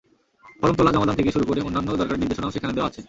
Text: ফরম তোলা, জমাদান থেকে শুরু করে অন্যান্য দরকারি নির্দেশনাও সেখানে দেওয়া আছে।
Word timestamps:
ফরম 0.59 0.75
তোলা, 0.75 0.91
জমাদান 0.91 1.15
থেকে 1.15 1.31
শুরু 1.31 1.45
করে 1.45 1.59
অন্যান্য 1.61 1.89
দরকারি 1.91 2.19
নির্দেশনাও 2.19 2.53
সেখানে 2.55 2.73
দেওয়া 2.73 2.89
আছে। 2.89 2.99